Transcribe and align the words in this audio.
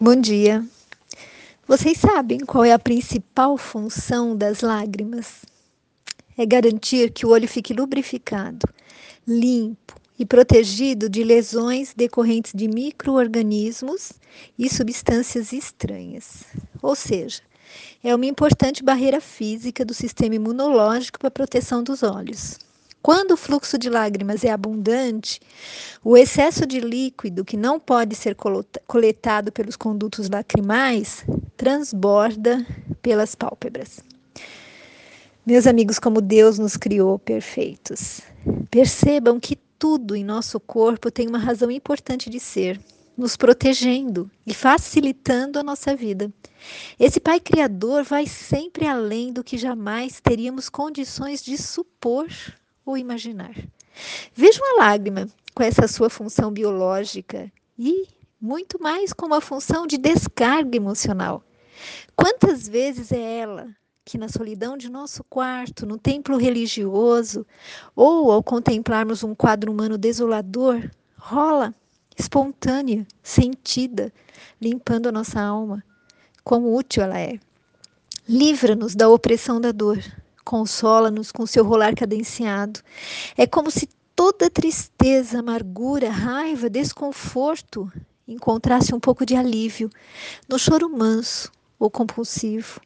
Bom 0.00 0.14
dia. 0.14 0.64
Vocês 1.66 1.98
sabem 1.98 2.38
qual 2.38 2.64
é 2.64 2.70
a 2.72 2.78
principal 2.78 3.58
função 3.58 4.36
das 4.36 4.60
lágrimas? 4.60 5.44
É 6.36 6.46
garantir 6.46 7.10
que 7.10 7.26
o 7.26 7.30
olho 7.30 7.48
fique 7.48 7.74
lubrificado, 7.74 8.64
limpo 9.26 10.00
e 10.16 10.24
protegido 10.24 11.08
de 11.08 11.24
lesões 11.24 11.94
decorrentes 11.96 12.52
de 12.54 12.68
microorganismos 12.68 14.12
e 14.56 14.70
substâncias 14.70 15.52
estranhas. 15.52 16.44
Ou 16.80 16.94
seja, 16.94 17.42
é 18.00 18.14
uma 18.14 18.26
importante 18.26 18.84
barreira 18.84 19.20
física 19.20 19.84
do 19.84 19.92
sistema 19.92 20.36
imunológico 20.36 21.18
para 21.18 21.26
a 21.26 21.32
proteção 21.32 21.82
dos 21.82 22.04
olhos. 22.04 22.67
Quando 23.02 23.32
o 23.32 23.36
fluxo 23.36 23.78
de 23.78 23.88
lágrimas 23.88 24.44
é 24.44 24.50
abundante, 24.50 25.40
o 26.04 26.16
excesso 26.16 26.66
de 26.66 26.80
líquido 26.80 27.44
que 27.44 27.56
não 27.56 27.78
pode 27.78 28.14
ser 28.14 28.36
coletado 28.86 29.52
pelos 29.52 29.76
condutos 29.76 30.28
lacrimais 30.28 31.24
transborda 31.56 32.66
pelas 33.00 33.34
pálpebras. 33.34 34.00
Meus 35.46 35.66
amigos, 35.66 35.98
como 35.98 36.20
Deus 36.20 36.58
nos 36.58 36.76
criou 36.76 37.18
perfeitos, 37.18 38.20
percebam 38.70 39.40
que 39.40 39.56
tudo 39.78 40.14
em 40.14 40.24
nosso 40.24 40.58
corpo 40.60 41.10
tem 41.10 41.26
uma 41.26 41.38
razão 41.38 41.70
importante 41.70 42.28
de 42.28 42.38
ser, 42.40 42.78
nos 43.16 43.36
protegendo 43.36 44.30
e 44.46 44.52
facilitando 44.52 45.58
a 45.58 45.62
nossa 45.62 45.96
vida. 45.96 46.30
Esse 46.98 47.18
Pai 47.18 47.40
Criador 47.40 48.02
vai 48.02 48.26
sempre 48.26 48.86
além 48.86 49.32
do 49.32 49.42
que 49.42 49.56
jamais 49.56 50.20
teríamos 50.20 50.68
condições 50.68 51.42
de 51.42 51.56
supor 51.56 52.26
ou 52.88 52.96
imaginar. 52.96 53.54
Veja 54.34 54.58
uma 54.62 54.82
lágrima 54.84 55.28
com 55.54 55.62
essa 55.62 55.86
sua 55.86 56.08
função 56.08 56.50
biológica 56.50 57.52
e 57.78 58.08
muito 58.40 58.80
mais 58.80 59.12
com 59.12 59.26
uma 59.26 59.42
função 59.42 59.86
de 59.86 59.98
descarga 59.98 60.74
emocional. 60.74 61.42
Quantas 62.16 62.66
vezes 62.66 63.12
é 63.12 63.40
ela 63.40 63.68
que 64.06 64.16
na 64.16 64.28
solidão 64.28 64.78
de 64.78 64.88
nosso 64.88 65.22
quarto, 65.24 65.84
no 65.84 65.98
templo 65.98 66.38
religioso, 66.38 67.46
ou 67.94 68.32
ao 68.32 68.42
contemplarmos 68.42 69.22
um 69.22 69.34
quadro 69.34 69.70
humano 69.70 69.98
desolador, 69.98 70.90
rola, 71.18 71.74
espontânea, 72.16 73.06
sentida, 73.22 74.10
limpando 74.58 75.10
a 75.10 75.12
nossa 75.12 75.38
alma. 75.38 75.84
Quão 76.42 76.72
útil 76.72 77.02
ela 77.02 77.20
é. 77.20 77.38
Livra-nos 78.26 78.94
da 78.94 79.10
opressão 79.10 79.60
da 79.60 79.72
dor, 79.72 80.02
consola-nos 80.48 81.30
com 81.30 81.44
seu 81.44 81.62
rolar 81.62 81.94
cadenciado. 81.94 82.80
É 83.36 83.46
como 83.46 83.70
se 83.70 83.86
toda 84.16 84.48
tristeza, 84.48 85.40
amargura, 85.40 86.08
raiva, 86.08 86.70
desconforto 86.70 87.92
encontrasse 88.26 88.94
um 88.94 88.98
pouco 88.98 89.26
de 89.26 89.36
alívio 89.36 89.90
no 90.48 90.58
choro 90.58 90.88
manso 90.88 91.52
ou 91.78 91.90
compulsivo. 91.90 92.80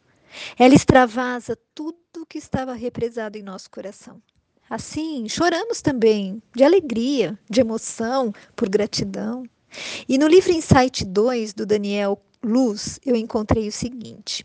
Ela 0.58 0.74
extravasa 0.74 1.56
tudo 1.72 2.27
que 2.28 2.36
estava 2.36 2.72
represado 2.72 3.38
em 3.38 3.42
nosso 3.42 3.70
coração. 3.70 4.20
Assim, 4.69 5.28
choramos 5.28 5.80
também 5.80 6.42
de 6.56 6.64
alegria, 6.64 7.38
de 7.48 7.60
emoção, 7.60 8.32
por 8.56 8.69
gratidão. 8.69 9.44
E 10.08 10.19
no 10.19 10.26
livro 10.26 10.50
Insight 10.50 11.04
2 11.04 11.54
do 11.54 11.64
Daniel 11.64 12.20
Luz, 12.42 12.98
eu 13.06 13.14
encontrei 13.14 13.69
o 13.69 13.72
seguinte: 13.72 14.44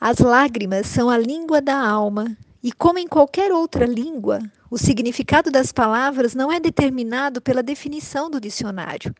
as 0.00 0.18
lágrimas 0.18 0.86
são 0.86 1.10
a 1.10 1.18
língua 1.18 1.60
da 1.60 1.78
alma, 1.78 2.36
e 2.62 2.72
como 2.72 2.98
em 2.98 3.06
qualquer 3.06 3.52
outra 3.52 3.86
língua, 3.86 4.38
o 4.70 4.78
significado 4.78 5.50
das 5.50 5.72
palavras 5.72 6.34
não 6.34 6.52
é 6.52 6.60
determinado 6.60 7.40
pela 7.40 7.62
definição 7.62 8.30
do 8.30 8.40
dicionário, 8.40 9.14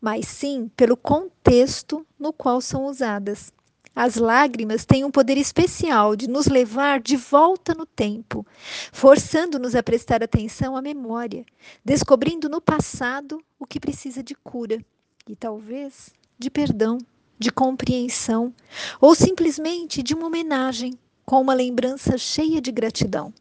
mas 0.00 0.26
sim 0.26 0.70
pelo 0.76 0.96
contexto 0.96 2.06
no 2.18 2.32
qual 2.32 2.60
são 2.60 2.86
usadas. 2.86 3.52
As 3.94 4.14
lágrimas 4.16 4.84
têm 4.84 5.04
um 5.04 5.10
poder 5.10 5.36
especial 5.36 6.14
de 6.14 6.28
nos 6.28 6.46
levar 6.46 7.00
de 7.00 7.16
volta 7.16 7.74
no 7.74 7.84
tempo, 7.84 8.46
forçando-nos 8.92 9.74
a 9.74 9.82
prestar 9.82 10.22
atenção 10.22 10.76
à 10.76 10.82
memória, 10.82 11.44
descobrindo 11.84 12.48
no 12.48 12.60
passado 12.60 13.42
o 13.58 13.66
que 13.66 13.80
precisa 13.80 14.22
de 14.22 14.34
cura 14.34 14.78
e 15.28 15.34
talvez 15.34 16.10
de 16.38 16.48
perdão 16.48 16.98
de 17.38 17.50
compreensão 17.50 18.52
ou 19.00 19.14
simplesmente 19.14 20.02
de 20.02 20.14
uma 20.14 20.26
homenagem 20.26 20.98
com 21.24 21.40
uma 21.40 21.54
lembrança 21.54 22.16
cheia 22.16 22.60
de 22.60 22.72
gratidão. 22.72 23.32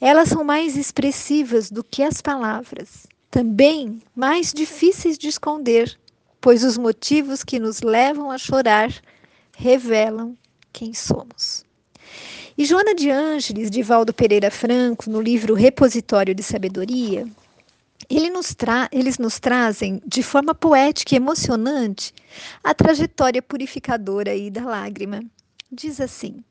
Elas 0.00 0.30
são 0.30 0.42
mais 0.42 0.76
expressivas 0.76 1.70
do 1.70 1.84
que 1.84 2.02
as 2.02 2.20
palavras, 2.20 3.06
também 3.30 4.02
mais 4.14 4.52
difíceis 4.52 5.16
de 5.16 5.28
esconder, 5.28 5.98
pois 6.40 6.64
os 6.64 6.76
motivos 6.76 7.44
que 7.44 7.60
nos 7.60 7.82
levam 7.82 8.30
a 8.30 8.38
chorar 8.38 8.90
revelam 9.56 10.36
quem 10.72 10.92
somos. 10.92 11.64
E 12.56 12.64
Joana 12.64 12.94
de 12.94 13.10
Ângeles, 13.10 13.70
de 13.70 13.82
Valdo 13.82 14.12
Pereira 14.12 14.50
Franco, 14.50 15.08
no 15.08 15.20
livro 15.20 15.54
Repositório 15.54 16.34
de 16.34 16.42
Sabedoria, 16.42 17.26
ele 18.16 18.30
nos 18.30 18.54
eles 18.90 19.18
nos 19.18 19.40
trazem 19.40 20.02
de 20.06 20.22
forma 20.22 20.54
poética 20.54 21.14
e 21.14 21.16
emocionante 21.16 22.12
a 22.62 22.74
trajetória 22.74 23.40
purificadora 23.40 24.32
aí 24.32 24.50
da 24.50 24.64
lágrima. 24.64 25.22
Diz 25.70 26.00
assim: 26.00 26.44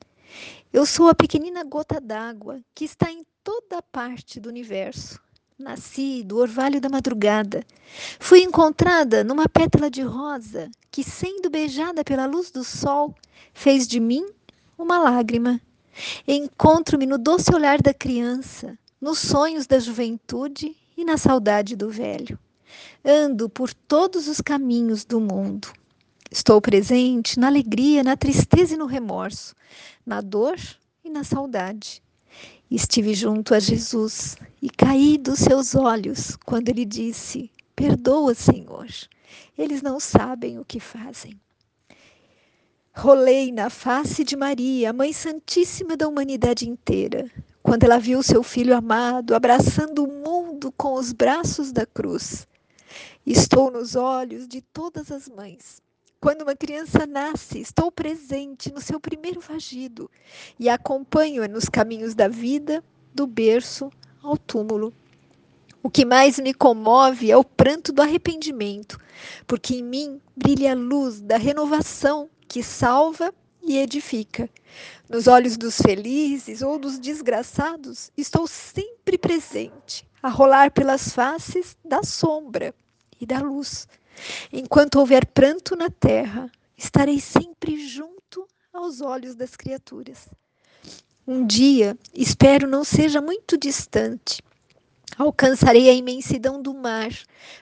Eu 0.74 0.86
sou 0.86 1.08
a 1.08 1.16
pequenina 1.16 1.64
gota 1.64 2.02
d'água 2.02 2.60
que 2.74 2.86
está 2.86 3.12
em 3.12 3.24
toda 3.44 3.82
parte 3.82 4.40
do 4.40 4.50
universo. 4.50 5.20
Nasci 5.60 6.24
do 6.24 6.38
orvalho 6.38 6.82
da 6.82 6.90
madrugada. 6.90 7.64
Fui 8.20 8.42
encontrada 8.42 9.24
numa 9.24 9.48
pétala 9.48 9.92
de 9.92 10.02
rosa 10.02 10.72
que, 10.90 11.04
sendo 11.04 11.52
beijada 11.52 12.04
pela 12.04 12.26
luz 12.26 12.50
do 12.50 12.64
sol, 12.64 13.14
fez 13.54 13.88
de 13.88 14.00
mim 14.00 14.26
uma 14.76 14.98
lágrima. 14.98 15.62
Encontro-me 16.28 17.06
no 17.06 17.20
doce 17.20 17.54
olhar 17.54 17.80
da 17.80 17.94
criança, 17.94 18.76
nos 19.00 19.20
sonhos 19.20 19.68
da 19.68 19.78
juventude 19.78 20.76
e 20.96 21.04
na 21.06 21.18
saudade 21.18 21.76
do 21.76 21.90
velho. 21.90 22.38
Ando 23.04 23.50
por 23.50 23.74
todos 23.74 24.28
os 24.28 24.40
caminhos 24.42 25.04
do 25.04 25.20
mundo. 25.20 25.72
Estou 26.30 26.62
presente 26.62 27.40
na 27.40 27.48
alegria, 27.48 28.04
na 28.04 28.16
tristeza 28.16 28.74
e 28.74 28.78
no 28.78 28.86
remorso, 28.86 29.54
na 30.06 30.22
dor 30.22 30.58
e 31.04 31.10
na 31.10 31.24
saudade. 31.24 32.02
Estive 32.70 33.14
junto 33.14 33.54
a 33.54 33.60
Jesus 33.60 34.38
e 34.62 34.70
caí 34.70 35.18
dos 35.18 35.40
seus 35.40 35.76
olhos 35.76 36.38
quando 36.46 36.70
ele 36.70 36.86
disse: 36.86 37.52
Perdoa, 37.76 38.34
Senhor, 38.34 38.88
eles 39.58 39.82
não 39.82 40.00
sabem 40.00 40.58
o 40.58 40.64
que 40.64 40.80
fazem. 40.80 41.38
Rolei 42.94 43.52
na 43.52 43.70
face 43.70 44.24
de 44.24 44.36
Maria, 44.36 44.90
a 44.90 44.94
Mãe 44.94 45.12
Santíssima 45.12 45.98
da 45.98 46.08
humanidade 46.08 46.70
inteira, 46.70 47.30
quando 47.64 47.84
ela 47.84 47.98
viu 47.98 48.22
seu 48.22 48.44
filho 48.44 48.76
amado 48.76 49.34
abraçando 49.34 50.04
o 50.04 50.08
mundo 50.08 50.41
com 50.70 50.96
os 50.96 51.14
braços 51.14 51.72
da 51.72 51.86
cruz. 51.86 52.46
Estou 53.26 53.72
nos 53.72 53.96
olhos 53.96 54.50
de 54.50 54.60
todas 54.62 55.10
as 55.10 55.30
mães. 55.30 55.82
Quando 56.20 56.42
uma 56.42 56.56
criança 56.56 57.08
nasce, 57.08 57.60
estou 57.62 57.90
presente 57.90 58.70
no 58.72 58.82
seu 58.82 59.00
primeiro 59.00 59.40
vagido 59.40 60.12
e 60.60 60.68
acompanho-a 60.68 61.48
nos 61.48 61.70
caminhos 61.70 62.14
da 62.14 62.28
vida, 62.28 62.84
do 63.16 63.26
berço 63.26 63.90
ao 64.22 64.38
túmulo. 64.38 64.94
O 65.82 65.90
que 65.90 66.06
mais 66.06 66.38
me 66.38 66.54
comove 66.54 67.32
é 67.32 67.38
o 67.38 67.44
pranto 67.44 67.92
do 67.92 68.04
arrependimento, 68.04 69.00
porque 69.48 69.78
em 69.78 69.84
mim 69.84 70.22
brilha 70.38 70.74
a 70.74 70.76
luz 70.76 71.22
da 71.22 71.38
renovação 71.38 72.30
que 72.48 72.62
salva 72.62 73.34
e 73.64 73.78
edifica. 73.78 74.50
Nos 75.10 75.28
olhos 75.28 75.58
dos 75.58 75.78
felizes 75.78 76.62
ou 76.62 76.78
dos 76.78 77.00
desgraçados, 77.00 78.12
estou 78.16 78.46
sempre 78.46 79.18
presente, 79.18 80.08
a 80.22 80.30
rolar 80.30 80.72
pelas 80.72 81.10
faces 81.14 81.76
da 81.84 82.04
sombra 82.04 82.74
e 83.20 83.26
da 83.26 83.40
luz. 83.40 83.88
Enquanto 84.52 85.00
houver 85.00 85.26
pranto 85.26 85.76
na 85.76 85.90
terra, 85.90 86.52
estarei 86.78 87.20
sempre 87.20 87.88
junto 87.88 88.48
aos 88.74 89.02
olhos 89.02 89.36
das 89.36 89.56
criaturas. 89.56 90.30
Um 91.28 91.46
dia, 91.46 91.98
espero 92.14 92.68
não 92.68 92.84
seja 92.84 93.22
muito 93.22 93.58
distante, 93.58 94.42
alcançarei 95.18 95.90
a 95.90 95.94
imensidão 95.94 96.62
do 96.62 96.74
mar 96.74 97.12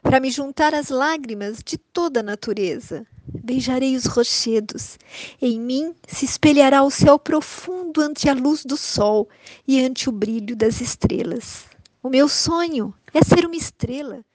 para 0.02 0.20
me 0.20 0.32
juntar 0.32 0.74
às 0.74 0.90
lágrimas 0.90 1.60
de 1.64 1.78
toda 1.78 2.22
a 2.22 2.24
natureza, 2.24 3.06
beijarei 3.28 3.96
os 3.96 4.06
rochedos. 4.06 4.98
Em 5.42 5.60
mim 5.60 5.94
se 6.08 6.26
espelhará 6.26 6.84
o 6.84 6.90
céu 6.90 7.20
profundo 7.20 8.02
ante 8.02 8.30
a 8.30 8.34
luz 8.34 8.64
do 8.64 8.78
sol 8.78 9.28
e 9.68 9.84
ante 9.84 10.10
o 10.10 10.12
brilho 10.12 10.56
das 10.56 10.80
estrelas. 10.82 11.69
O 12.10 12.12
meu 12.12 12.28
sonho 12.28 12.92
é 13.14 13.24
ser 13.24 13.46
uma 13.46 13.56
estrela, 13.56 14.26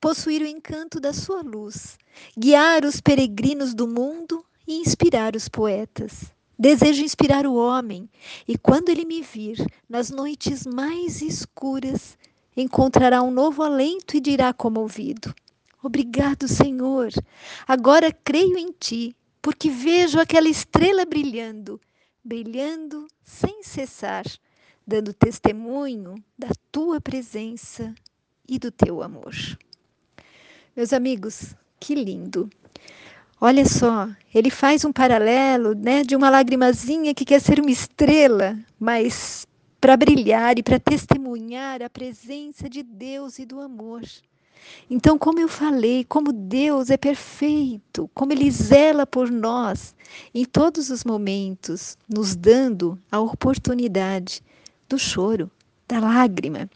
possuir 0.00 0.40
o 0.40 0.46
encanto 0.46 0.98
da 0.98 1.12
sua 1.12 1.42
luz, 1.42 1.98
guiar 2.34 2.86
os 2.86 3.02
peregrinos 3.02 3.74
do 3.74 3.86
mundo 3.86 4.42
e 4.66 4.80
inspirar 4.80 5.36
os 5.36 5.46
poetas. 5.46 6.32
Desejo 6.58 7.04
inspirar 7.04 7.46
o 7.46 7.54
homem, 7.54 8.08
e 8.48 8.56
quando 8.56 8.88
ele 8.88 9.04
me 9.04 9.20
vir 9.20 9.58
nas 9.86 10.08
noites 10.08 10.64
mais 10.64 11.20
escuras, 11.20 12.16
encontrará 12.56 13.22
um 13.22 13.30
novo 13.30 13.62
alento 13.62 14.16
e 14.16 14.20
dirá 14.20 14.54
comovido: 14.54 15.34
Obrigado, 15.82 16.48
Senhor. 16.48 17.10
Agora 17.66 18.10
creio 18.10 18.56
em 18.56 18.72
ti, 18.72 19.14
porque 19.42 19.68
vejo 19.68 20.18
aquela 20.18 20.48
estrela 20.48 21.04
brilhando, 21.04 21.78
brilhando 22.24 23.06
sem 23.22 23.62
cessar, 23.62 24.24
dando 24.88 25.12
testemunho 25.12 26.14
da 26.38 26.48
tua 26.72 26.98
presença 26.98 27.94
e 28.48 28.58
do 28.58 28.70
teu 28.70 29.02
amor. 29.02 29.34
Meus 30.74 30.94
amigos, 30.94 31.54
que 31.78 31.94
lindo! 31.94 32.48
Olha 33.38 33.66
só, 33.66 34.08
ele 34.34 34.48
faz 34.48 34.86
um 34.86 34.92
paralelo, 34.92 35.74
né, 35.74 36.02
de 36.02 36.16
uma 36.16 36.30
lagrimazinha 36.30 37.14
que 37.14 37.26
quer 37.26 37.38
ser 37.38 37.60
uma 37.60 37.70
estrela, 37.70 38.58
mas 38.80 39.46
para 39.78 39.94
brilhar 39.94 40.58
e 40.58 40.62
para 40.62 40.80
testemunhar 40.80 41.82
a 41.82 41.90
presença 41.90 42.66
de 42.66 42.82
Deus 42.82 43.38
e 43.38 43.44
do 43.44 43.60
amor. 43.60 44.00
Então, 44.90 45.18
como 45.18 45.38
eu 45.38 45.48
falei, 45.48 46.02
como 46.02 46.32
Deus 46.32 46.88
é 46.88 46.96
perfeito, 46.96 48.10
como 48.14 48.32
Ele 48.32 48.50
zela 48.50 49.06
por 49.06 49.30
nós 49.30 49.94
em 50.34 50.46
todos 50.46 50.88
os 50.88 51.04
momentos, 51.04 51.98
nos 52.08 52.34
dando 52.34 52.98
a 53.12 53.20
oportunidade 53.20 54.42
do 54.88 54.98
choro, 54.98 55.50
da 55.86 56.00
lágrima. 56.00 56.68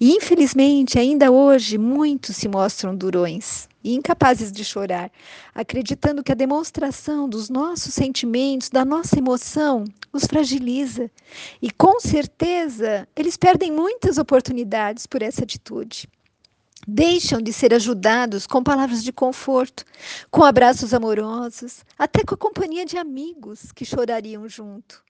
E 0.00 0.12
infelizmente, 0.12 0.98
ainda 0.98 1.30
hoje, 1.30 1.78
muitos 1.78 2.36
se 2.36 2.48
mostram 2.48 2.94
durões 2.94 3.68
e 3.82 3.94
incapazes 3.94 4.50
de 4.50 4.64
chorar, 4.64 5.10
acreditando 5.54 6.22
que 6.22 6.32
a 6.32 6.34
demonstração 6.34 7.28
dos 7.28 7.50
nossos 7.50 7.92
sentimentos, 7.92 8.70
da 8.70 8.84
nossa 8.84 9.18
emoção, 9.18 9.84
os 10.12 10.24
fragiliza. 10.24 11.10
E 11.60 11.70
com 11.70 12.00
certeza, 12.00 13.06
eles 13.14 13.36
perdem 13.36 13.70
muitas 13.70 14.16
oportunidades 14.16 15.06
por 15.06 15.20
essa 15.20 15.44
atitude. 15.44 16.08
Deixam 16.86 17.40
de 17.40 17.52
ser 17.52 17.72
ajudados 17.72 18.46
com 18.46 18.62
palavras 18.62 19.02
de 19.02 19.12
conforto, 19.12 19.84
com 20.30 20.44
abraços 20.44 20.92
amorosos, 20.92 21.84
até 21.98 22.22
com 22.24 22.34
a 22.34 22.38
companhia 22.38 22.84
de 22.84 22.98
amigos 22.98 23.72
que 23.72 23.84
chorariam 23.84 24.48
junto. 24.48 25.02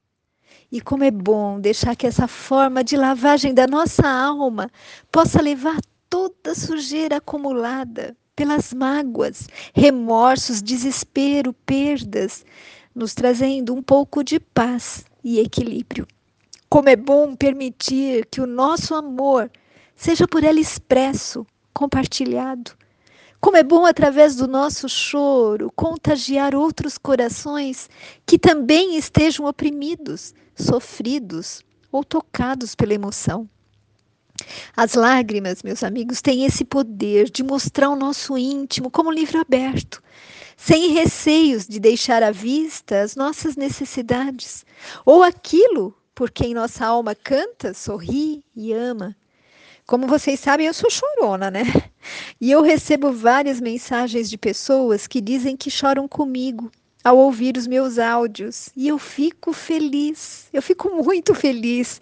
E 0.71 0.81
como 0.81 1.05
é 1.05 1.11
bom 1.11 1.61
deixar 1.61 1.95
que 1.97 2.07
essa 2.07 2.27
forma 2.27 2.83
de 2.83 2.97
lavagem 2.97 3.55
da 3.55 3.67
nossa 3.67 4.09
alma 4.09 4.71
possa 5.11 5.41
levar 5.41 5.81
toda 6.09 6.53
a 6.53 6.55
sujeira 6.55 7.17
acumulada 7.17 8.17
pelas 8.37 8.73
mágoas, 8.73 9.49
remorsos, 9.73 10.63
desespero, 10.63 11.53
perdas, 11.53 12.45
nos 12.95 13.15
trazendo 13.15 13.75
um 13.75 13.83
pouco 13.83 14.23
de 14.23 14.39
paz 14.41 15.05
e 15.23 15.41
equilíbrio. 15.41 16.07
Como 16.69 16.89
é 16.89 16.97
bom 16.97 17.37
permitir 17.37 18.27
que 18.27 18.41
o 18.41 18.47
nosso 18.47 18.95
amor 18.95 19.51
seja 19.95 20.27
por 20.27 20.43
ela 20.43 20.59
expresso, 20.59 21.47
compartilhado. 21.73 22.73
Como 23.45 23.59
é 23.59 23.63
bom, 23.63 23.85
através 23.85 24.37
do 24.37 24.49
nosso 24.49 24.89
choro, 24.89 25.71
contagiar 25.77 26.55
outros 26.55 26.97
corações 26.97 27.91
que 28.25 28.39
também 28.39 28.97
estejam 28.97 29.45
oprimidos, 29.45 30.33
sofridos 30.57 31.63
ou 31.93 32.03
tocados 32.03 32.75
pela 32.75 32.95
emoção. 32.95 33.47
As 34.75 34.95
lágrimas, 34.95 35.63
meus 35.63 35.85
amigos, 35.85 36.23
têm 36.23 36.47
esse 36.47 36.65
poder 36.65 37.29
de 37.29 37.43
mostrar 37.43 37.91
o 37.91 37.97
nosso 37.97 38.39
íntimo 38.39 38.91
como 38.91 39.11
um 39.11 39.13
livro 39.13 39.39
aberto, 39.39 40.03
sem 40.57 40.95
receios 40.95 41.69
de 41.69 41.79
deixar 41.79 42.23
à 42.23 42.31
vista 42.31 43.03
as 43.03 43.15
nossas 43.15 43.57
necessidades 43.57 44.65
ou 45.05 45.23
aquilo 45.23 45.95
por 46.15 46.31
quem 46.31 46.55
nossa 46.55 46.87
alma 46.87 47.15
canta, 47.15 47.75
sorri 47.75 48.43
e 48.57 48.73
ama. 48.73 49.15
Como 49.87 50.07
vocês 50.07 50.41
sabem, 50.41 50.67
eu 50.67 50.73
sou 50.73 50.91
chorona, 50.91 51.51
né? 51.51 51.65
E 52.41 52.51
eu 52.51 52.63
recebo 52.63 53.13
várias 53.13 53.61
mensagens 53.61 54.29
de 54.29 54.37
pessoas 54.37 55.07
que 55.07 55.21
dizem 55.21 55.57
que 55.57 55.71
choram 55.71 56.09
comigo 56.09 56.71
ao 57.03 57.19
ouvir 57.19 57.57
os 57.57 57.67
meus 57.67 57.99
áudios. 57.99 58.71
E 58.75 58.89
eu 58.89 58.99
fico 58.99 59.53
feliz, 59.53 60.49
eu 60.53 60.63
fico 60.63 60.89
muito 60.91 61.35
feliz, 61.35 62.01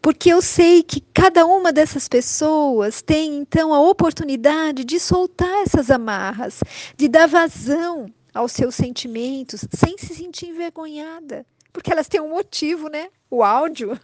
porque 0.00 0.32
eu 0.32 0.42
sei 0.42 0.82
que 0.82 1.00
cada 1.14 1.46
uma 1.46 1.72
dessas 1.72 2.08
pessoas 2.08 3.02
tem 3.02 3.36
então 3.36 3.72
a 3.72 3.80
oportunidade 3.80 4.84
de 4.84 4.98
soltar 4.98 5.62
essas 5.62 5.90
amarras, 5.90 6.60
de 6.96 7.08
dar 7.08 7.28
vazão 7.28 8.06
aos 8.34 8.50
seus 8.50 8.74
sentimentos 8.74 9.64
sem 9.72 9.96
se 9.96 10.14
sentir 10.14 10.46
envergonhada. 10.46 11.46
Porque 11.72 11.90
elas 11.90 12.08
têm 12.08 12.20
um 12.20 12.30
motivo, 12.30 12.88
né? 12.88 13.08
O 13.30 13.42
áudio. 13.42 13.98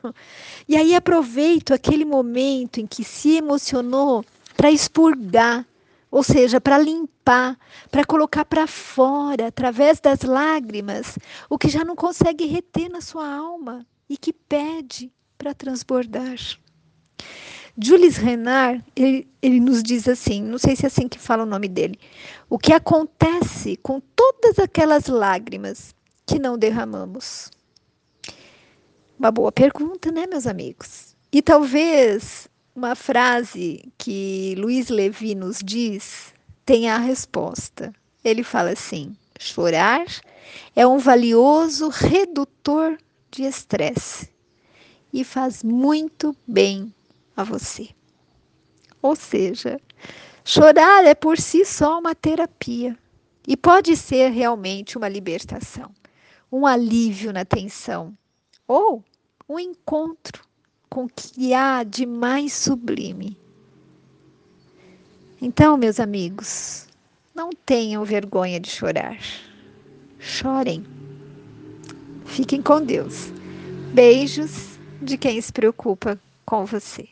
E 0.66 0.76
aí 0.76 0.94
aproveito 0.94 1.72
aquele 1.72 2.04
momento 2.04 2.78
em 2.78 2.86
que 2.86 3.02
se 3.02 3.36
emocionou 3.36 4.24
para 4.56 4.70
expurgar 4.70 5.66
ou 6.10 6.22
seja, 6.22 6.60
para 6.60 6.78
limpar, 6.78 7.58
para 7.90 8.04
colocar 8.04 8.44
para 8.44 8.66
fora, 8.66 9.48
através 9.48 10.00
das 10.00 10.22
lágrimas, 10.22 11.18
o 11.48 11.58
que 11.58 11.68
já 11.68 11.84
não 11.84 11.94
consegue 11.94 12.46
reter 12.46 12.88
na 12.88 13.00
sua 13.00 13.28
alma 13.28 13.86
e 14.08 14.16
que 14.16 14.32
pede 14.32 15.12
para 15.36 15.54
transbordar. 15.54 16.36
Jules 17.80 18.16
Renard, 18.16 18.82
ele, 18.96 19.28
ele 19.40 19.60
nos 19.60 19.82
diz 19.82 20.08
assim, 20.08 20.42
não 20.42 20.58
sei 20.58 20.74
se 20.74 20.84
é 20.84 20.88
assim 20.88 21.06
que 21.06 21.18
fala 21.18 21.44
o 21.44 21.46
nome 21.46 21.68
dele, 21.68 21.98
o 22.48 22.58
que 22.58 22.72
acontece 22.72 23.76
com 23.76 24.00
todas 24.00 24.58
aquelas 24.58 25.06
lágrimas 25.06 25.94
que 26.26 26.38
não 26.38 26.58
derramamos? 26.58 27.50
Uma 29.18 29.32
boa 29.32 29.50
pergunta, 29.50 30.12
né, 30.12 30.28
meus 30.28 30.46
amigos? 30.46 31.16
E 31.32 31.42
talvez 31.42 32.48
uma 32.72 32.94
frase 32.94 33.92
que 33.98 34.54
Luiz 34.56 34.88
Levi 34.90 35.34
nos 35.34 35.58
diz 35.58 36.32
tem 36.64 36.88
a 36.88 36.98
resposta. 36.98 37.92
Ele 38.22 38.44
fala 38.44 38.70
assim: 38.70 39.16
chorar 39.36 40.06
é 40.76 40.86
um 40.86 40.98
valioso 40.98 41.88
redutor 41.88 42.96
de 43.28 43.42
estresse 43.42 44.32
e 45.12 45.24
faz 45.24 45.64
muito 45.64 46.32
bem 46.46 46.94
a 47.36 47.42
você. 47.42 47.88
Ou 49.02 49.16
seja, 49.16 49.80
chorar 50.44 51.04
é 51.04 51.14
por 51.16 51.38
si 51.38 51.64
só 51.64 51.98
uma 51.98 52.14
terapia 52.14 52.96
e 53.48 53.56
pode 53.56 53.96
ser 53.96 54.30
realmente 54.30 54.96
uma 54.96 55.08
libertação, 55.08 55.90
um 56.52 56.64
alívio 56.64 57.32
na 57.32 57.44
tensão 57.44 58.16
ou 58.68 59.02
um 59.48 59.58
encontro 59.58 60.44
com 60.90 61.04
o 61.04 61.08
que 61.08 61.54
há 61.54 61.82
de 61.82 62.04
mais 62.04 62.52
sublime. 62.52 63.36
Então, 65.40 65.76
meus 65.76 65.98
amigos, 66.00 66.86
não 67.34 67.50
tenham 67.64 68.04
vergonha 68.04 68.58
de 68.60 68.68
chorar. 68.68 69.18
Chorem. 70.18 70.84
Fiquem 72.26 72.60
com 72.60 72.84
Deus. 72.84 73.32
Beijos 73.94 74.78
de 75.00 75.16
quem 75.16 75.40
se 75.40 75.52
preocupa 75.52 76.20
com 76.44 76.66
você. 76.66 77.08